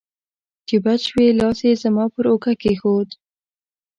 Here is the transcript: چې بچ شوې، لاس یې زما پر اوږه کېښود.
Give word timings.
چې 0.67 0.75
بچ 0.83 1.01
شوې، 1.09 1.27
لاس 1.39 1.59
یې 1.67 1.73
زما 1.83 2.05
پر 2.13 2.25
اوږه 2.31 2.53
کېښود. 2.61 3.09